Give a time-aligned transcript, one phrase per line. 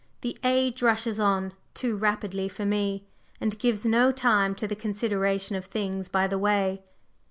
[0.21, 3.05] "The age rushes on too rapidly for me,
[3.39, 6.81] and gives no time to the consideration of things by the way.